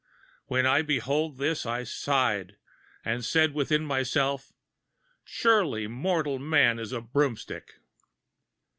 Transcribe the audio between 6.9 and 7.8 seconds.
a broomstick!"